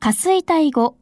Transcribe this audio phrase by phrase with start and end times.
[0.00, 0.96] 下垂体後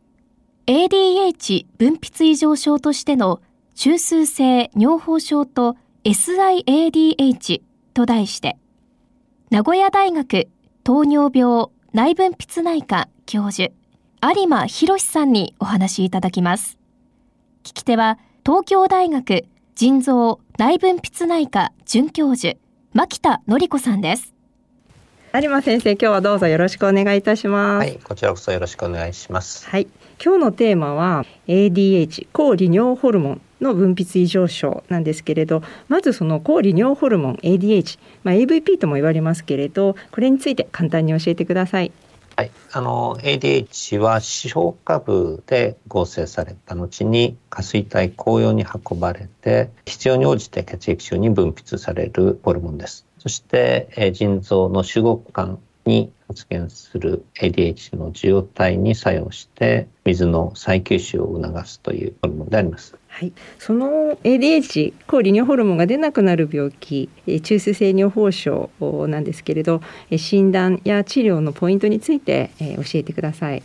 [0.66, 3.42] ADH 分泌異常症としての
[3.74, 7.60] 中枢性尿崩症と SIADH
[7.92, 8.56] と題して
[9.50, 10.48] 名古屋大学
[10.82, 13.70] 糖尿病内分泌内科教授
[14.22, 16.78] 有馬博さんにお話しいただきます。
[17.64, 19.44] 聞き手は東京大学
[19.74, 22.56] 腎臓内分泌内科准教授
[22.94, 24.35] 牧田典子さんです。
[25.38, 27.86] 有馬先生今日はどうぞよろしくお願いいたします。
[27.86, 29.68] はいこちらこそよろしくお願いします。
[29.68, 29.86] はい。
[30.22, 41.92] 今日のテーマは ADH 抗利尿ホルモンの分泌異常症なんですけれどまずその抗利尿ホルモン ADH、まあ、AVP とも言われますけれどこれについて簡単に教えてください。
[42.34, 53.05] はい、あの ADH は視床下部で合成された後に下垂体紅葉に運ばれて必要に応じて血液中に分泌されるホルモンです。
[53.26, 62.96] そして、え腎臓の守護管に発現する ADH の受容体に作用して水の再吸収を促すというホルモンであります。
[63.08, 67.08] はい、その ADH 抗利尿ホルモンが出なくなる病気
[67.42, 68.70] 中枢性尿崩症
[69.08, 69.80] なんですけれど
[70.16, 73.62] 診断や治療のポイントについて教えてください。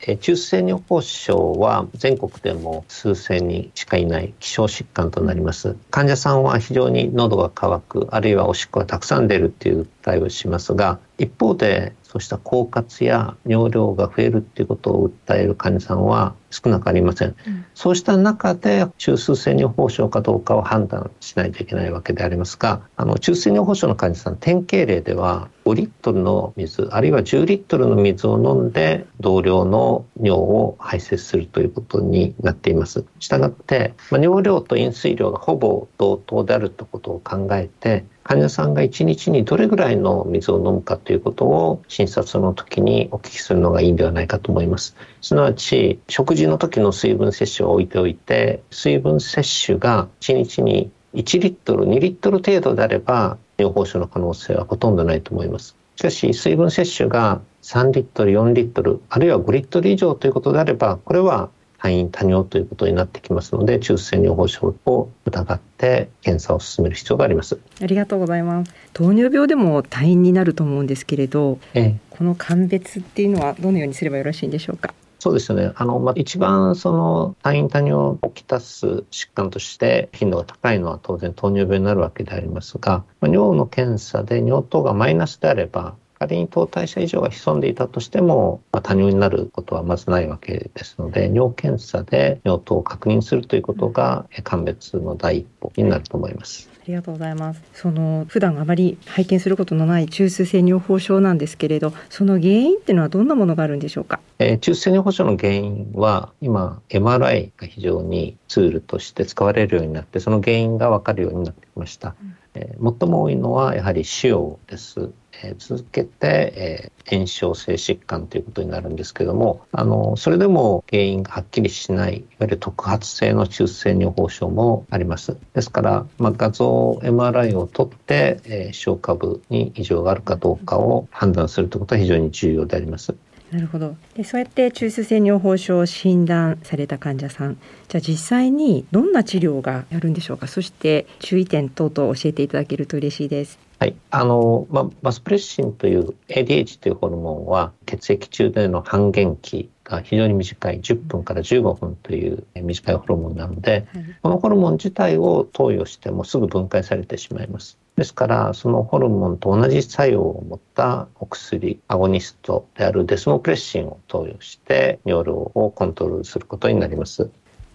[0.00, 5.76] はい中枢性尿崩症は全国でも数千人しかいない希少疾患となります。
[5.90, 33.04] 患者さんは非常に喉が渇くあるいはおしっこがたくさん出るっていう訴えをしますが一方でそうした狡猾や尿量が増えるっていうことを訴える患者さんは少なくありません、うん、そうした中で中枢性尿崩症かどうかを判断しないといけないわけでありますがあの中枢性尿崩症の患者さん典型例では5リットルの水あるいは10リットルの水を飲んで同量の尿を排泄するということになっています。
[33.18, 44.96] したがって、まあ、尿量と飲水量がほぼ同等であるということを考えて患者さんが1日にどれぐらいの水を飲むかということを診察の時にお聞きするのがいいんではないかと思います。
[45.20, 55.76] すなわち食事の時の水分摂取を置いておいて水分摂取が1日に1リットル2リットル程度であれば尿崩症の可能性はほとんどないと思います。
[55.96, 61.50] しかし水分摂取が3リットル4リットルあるいは5リットル以上ということであればこれは
[61.84, 67.58] 多因多尿ということになってきますので中性尿崩症を疑って検査を進める必要があります。
[67.82, 68.72] ありがとうございます。
[68.94, 74.94] 糖尿病でも多因になると思うんですけれど、ええ、この鑑別っていうのはどのようにすればよろしいんでしょうか？
[75.18, 75.72] そうですね。
[75.74, 85.96] あの、まあ、一番その多因多尿をきたす疾患として頻度が高いのは当然糖尿病になるわけでありますが、まあ、尿の検査で尿糖がマイナスであれば、
[86.26, 96.70] 仮に糖代謝異常が潜んでいたとしても、まあ、多尿になることはまずないわけですので尿検査で尿糖を確認するということが鑑別の第一歩になると思います。
[96.72, 97.62] ありがとうございます。
[97.74, 104.20] その普段あまり拝見することのない中枢性尿崩症なんですけれど、その原因っていうのはどんなものがあるんでしょうか？
[104.38, 112.14] えー、中枢性尿崩症の原因は今 MRI が非常にツールとして使われるようになって、その原因がわかるようになってきました。
[112.22, 115.10] うんえー、最も多いのはやはり腫瘍です。
[115.42, 133.16] えー、続けて、えー、炎症性疾患ということになるんですけどもあのそれでも原因がはっきりしないいわゆる特発性の中性尿崩症もありますですから、まあ、画像 MRI を取って、えー、小下部に異常があるかどうかを判断するということは非常に重要であります
[133.52, 133.96] なるほど。
[134.16, 137.56] でそうやって中枢性尿崩症を診断された患者さん。
[137.88, 140.48] じゃあ実際にどんな治療があるんでしょうか？
[140.48, 143.58] そして注意点等々教えていただけると嬉しいです。
[143.78, 157.76] はい、あの、まあ、バスプレッシンという ADH というホルモンは血液中での半減期が非常に短い10分から15分という短いホルモンなので、はい、このホルモン自体を投与してもすぐ分解されてしまいます。
[157.96, 167.30] ですからそのホルモンと同じ作用を持ったお薬アゴニストであるデスモプレッシンを投与して尿量をコントロールすることになります。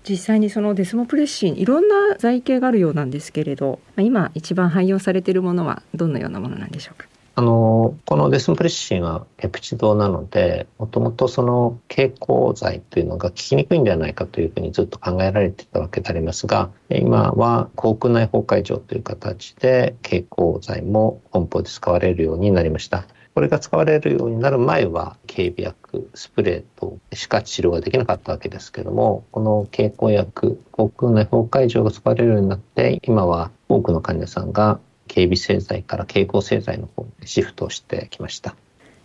[0.08, 7.06] 実際にそのデスモプレッシンいろんな剤形があるようなんですけれど今一番汎用されているものはどのようなものなんでしょうか？
[7.40, 23.06] あのこのデスモプレッシンはペプチドなのでもともとその経口剤というのが効きにくいんではないかというふうにずっと考えられてたわけでありますが今は口腔内崩壊状という形で経口剤も梱包で使われるようになりました。
[23.36, 38.56] これが使われるようになる前は警備薬スプレーとしか治療ができなかったわけですけどもこの経口薬口腔内法会場が使われるようになって今は多くの患者さんが警備製剤から経口製剤の方にシフトしてきました。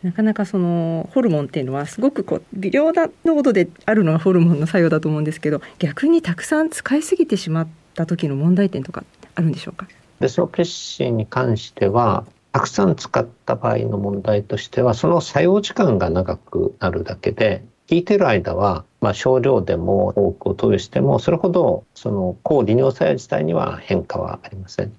[0.02, 9.02] なかなかそのホルモンっていうのはすごくこう微量な濃度であるのがホルモンの作用だと思うんですけど逆にたくさん使いすぎてしまった時の問題点とか
[9.34, 9.88] あるんでしょうか？
[10.20, 24.92] デスノプレッシンに関してはたくさん使った場合の問題としてはその作用時間が長くなるだけで効いてる間は、まあ、少量でも多くを投与してもそれほどその抗利尿作用自体には変化はありません。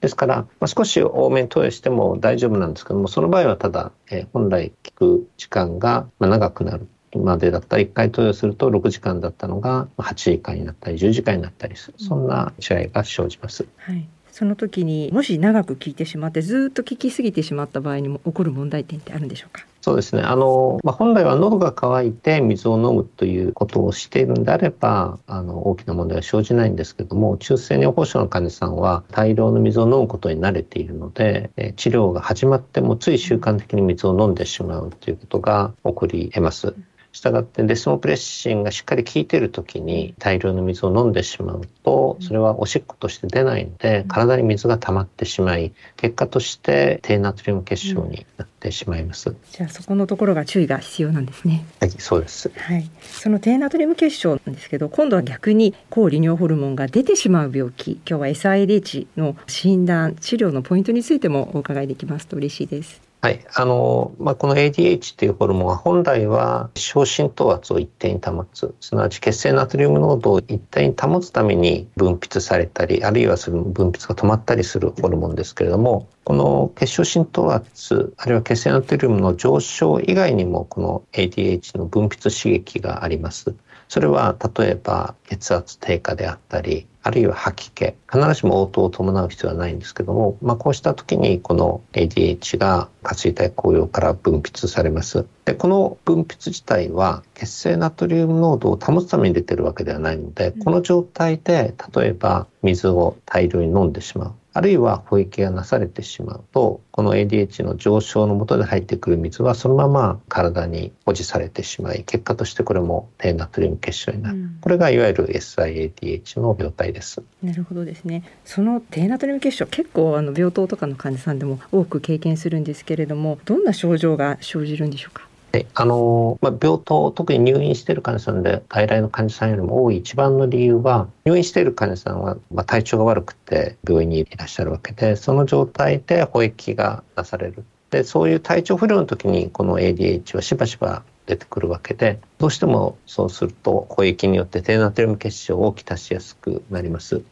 [0.00, 13.66] ですから、まあ、少し多めに投与しても大丈夫なんですけどもその場合はただ、えー、本来効く時間が長くなるまでだったら1回投与すると6時間だったのが8時間になったり10時間になったりするそんな違いが生じます。
[13.78, 19.64] はいその時にもし長く聞いてしまってずっと聞きすぎてしまった場合にも起こる問題点ってあるんでしょうか？
[19.80, 20.22] そうですね。
[20.22, 36.74] あの、まあ、本来は喉が渇いて水を飲むということをしているんであれば、あの、大きな問題は生じないんですけども、中性尿崩症の患者さんは大量の水を飲むことに慣れているので、え治療が始まってもつい習慣的に水を飲んでしまうということが起こり得ます。
[37.12, 51.64] したがってデスモプレッシンがしっかり効いている時に大量の水を飲んでしまうとそれはおしっことして出ないので体に水が溜まってしまい結果として低ナトリウム結晶になってしまいます、うん、じゃあそこのところが注意が必要なんですね。
[51.80, 52.50] はいそうです。
[52.56, 52.88] はい。
[53.02, 63.44] その低ナトリウム結晶なんですけど今度は逆に抗利尿ホルモンが出てしまう病気今日は SIDH の診断治療のポイントについてもお伺いできますと嬉しいですはい。
[63.54, 83.54] あの、まあ、この ADH っていうホルモンは本来は小浸透圧を一定に保つ、すなわち血清ナトリウム濃度を一定に保つために分泌されたり、あるいはその分泌が止まったりするホルモンですけれども、この血小浸透圧、あるいは血清ナトリウムの上昇以外にも、この ADH の分泌刺激があります。
[83.88, 87.94] それは例えば血圧低下であったり、あるいは吐き気。
[88.10, 95.26] 必ずしも応答を伴う必要はないんですけども、まあ、こうした時にこの ADH が下垂体紅葉から分泌されます。
[95.44, 117.22] でこの分泌自体は血清ナトリウム濃度を保つために出てるわけではないのでこの状態で例えば水を大量に飲んでしまうあるいは保育がなされてしまうとこの ADH の上昇のもとで入ってくる水はそのまま体に保持されてしまい結果としてこれも低ナトリウム結晶になる、うん、これがいわゆる SIADH の病態です。
[117.42, 118.24] なるほどですね。
[118.44, 125.29] その低ナトリウム結晶結構あの病棟とかの患者さんでも多く経験するんですけれどもどんな症状が生じるんでしょうか？
[125.74, 147.22] あのまあ、病棟特に入院している患者さんで外来の患者さんよりも多い一番の理由は入院している患者さんは、まあ、体調が悪くて病院にいらっしゃるわけでその状態で保育がなされるでそういう体調不良の時にこの ADH はしばしば出てくるわけでどうしてもそうすると保育によって低ナトリウム結晶をきたしやすくなります。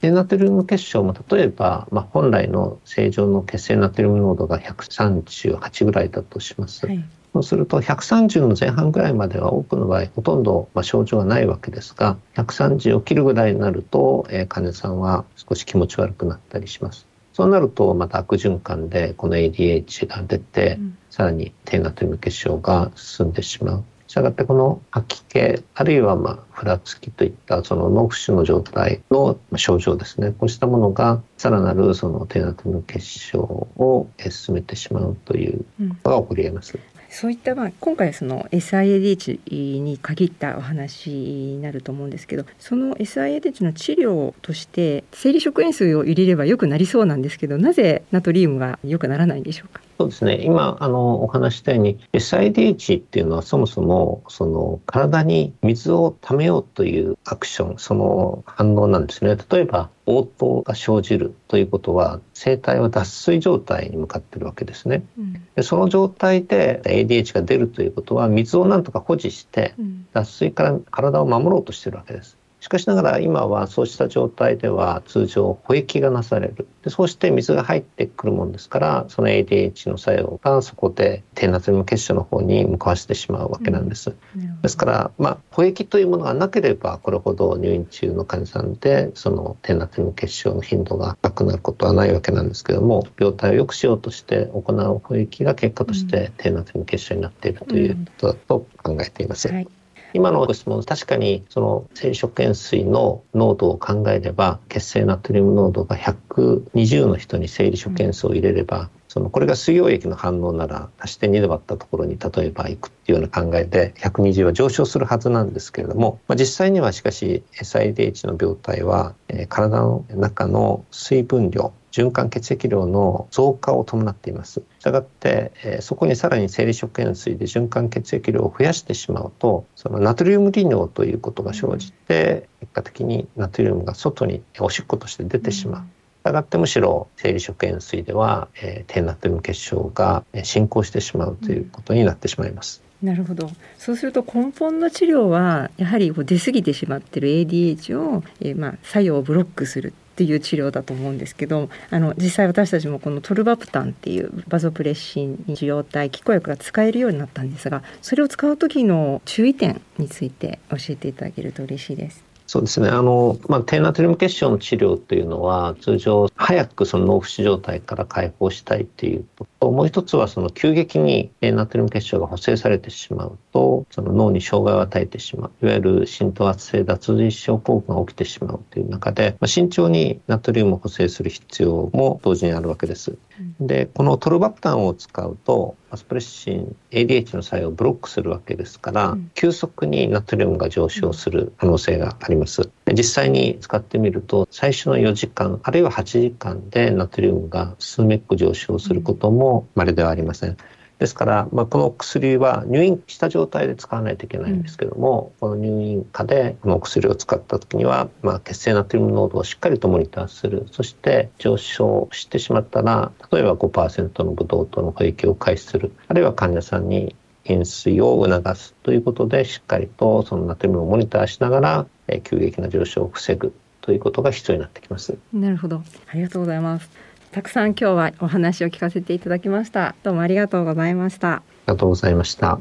[0.00, 6.86] 低ナトリウム結晶も例えば、まあ、本来の正常の血清ナトリウム濃度が138ぐらいだとします。
[6.86, 17.06] はいそうすると130の前半ぐらいまでは多くの場合ほとんどま症状がないわけですが130を切るぐらいになると、えー、患者さんは少し気持ち悪くなったりします。
[17.32, 23.84] そうなるとまた悪循環でこの ADH が出て、うん、さらに低ナトリウム結晶が進んでしまう。
[24.06, 35.64] したがってこの吐き気あるいはまあふらつきといったその脳浮腫の状態の症状ですねこうしたものがさらなるその低ナトリウム結晶を進めてしまうという
[36.02, 36.74] ことが起こり得ます。
[36.74, 49.80] うんそういったまあ今回その SIADH に限ったお話になると思うんですけどその SIADH の治療として生理食塩水を入れれば良くなりそうなんですけどなぜナトリウムは良くならないんでしょうか？
[50.02, 50.40] そうですね。
[50.42, 59.36] 今あのお話したように SIDH っていうのはそもそもその体に水をためようというアクションその反応なんですね。
[59.48, 69.74] 例えば応答が生じるということは生体は脱水状態に向かっているわけですね、うん、でその状態で ADH が出るということは水をなんとか保持して
[70.12, 76.68] 脱水から体を守ろうとしているわけですしかしながら今はそうした状態では通常保液がなされる。
[76.84, 99.48] でそうして水が入ってくるもんですからその ADH の作用がそこで低ナトリウム結晶の方に向かわせてしまうわけなんです、うん、ですからまあ保液というものがなければこれほど入院中の患者さんでその低ナトリウム結晶の頻度が高くなることはないわけなんですけども病態を良くしようとして行う保液が結果として低ナトリウム結晶になっているということだと考えています。
[99.48, 99.66] はい
[100.14, 124.62] 今のご質問確かにその生食塩水の濃度を考えれば血清ナトリウム濃度が120の人に生理食塩水を入れればそのこれが水溶液の反応なら足して2で割ったところに例えば行くっていうような考えで120は上昇するはずなんですけれども、まあ、実際にはしかし SIDH の病態は、えー、体の中の水分量循環血液量の増加を伴っています。
[124.78, 135.82] したがって、えー、そこにさらに生理食塩水で循環血液量を増やしてしまうと、そのナトリウム利尿ということが生じて、結果的にナトリウムが外におしっことして出てしまう。
[136.22, 142.80] したがってむしろ生理食塩水では、えー、低ナトリウム結晶が進行してしまうということになってしまいます。
[143.02, 162.31] なるほどそうすると根本の治療はやはり出過ぎてしまっている ADH を、えー、まあ作用をブロックするっていう治療だと思うんですけどあの実際私たちもこのトルバプタンっていうバゾプレッシン受容体気候薬が使えるようになったんですがそれを使う時の注意点について教えていただけると嬉しいです。
[162.52, 162.90] そうですね。
[162.90, 169.24] あの、まあ、低ナトリウム結晶の治療というのは、通常、早くその脳浮腫状態から解放したいっていう
[169.58, 175.66] と、もう一つはその急激にナトリウム結晶が補正されてしまうと、その脳に障害を与えてしまう。
[175.66, 183.16] いわゆる浸透圧性脱水症候群が起きてしまうという中で、まあ、慎重にナトリウムを補正する必要も同時にあるわけです。
[183.60, 192.70] で、このトルバプタンを使うと、アスプレッシン ADH の作用をブロックするわけですから、うん、急速にナトリウムが上昇する可能性があります。
[192.94, 200.56] 実際に使ってみると最初の4時間あるいは8時間でナトリウムが数メック上昇することも稀ではありません。
[201.02, 210.68] ですから、まあ、この薬は入院した状態で使わないといけないんですけども、うん、この入院下でこの薬を使った時には、まあ、血清ナトリウム濃度をしっかりとモニターする。
[210.70, 215.90] そして上昇してしまったら例えば5%のブドウ糖の補液を開始する。
[216.06, 217.16] あるいは患者さんに
[217.46, 225.18] 塩水を促すということでしっかりとそのナトリウムをモニターしながら、え急激な上昇を防ぐということが必要になってきます。
[225.32, 225.82] なるほど。
[226.06, 229.94] ありがとうございますたくさん今日はお話を聞かせていただきました。
[230.02, 231.36] どうもありがとうございました。
[231.36, 232.60] ありがとうございました。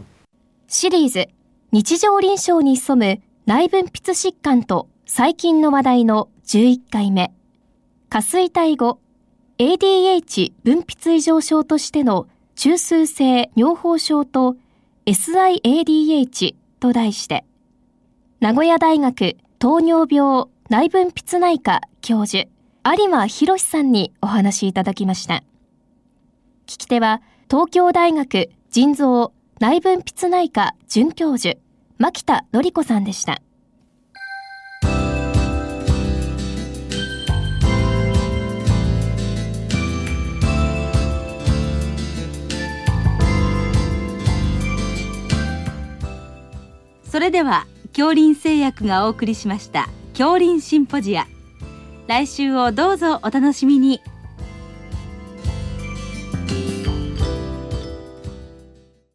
[0.67, 1.27] シリーズ
[1.73, 7.33] 日常臨床に潜む内分泌疾患と最近の話題の11回目。
[8.09, 8.99] 下垂体後
[9.57, 14.55] ADH 分泌異常症としての中枢性尿崩症と
[15.05, 17.43] SIADH と題して
[18.39, 22.47] 名古屋大学糖尿病内分泌内科教授
[22.83, 25.43] 有馬博さんにお話いただきました。
[26.65, 31.59] 聞き手は東京大学腎臓内分泌内科准教授
[31.99, 33.43] 牧田典子さんでした。
[47.03, 51.27] それでは恐林製薬がお送りしました恐林シンポジア
[52.07, 54.01] 来週をどうぞお楽しみに。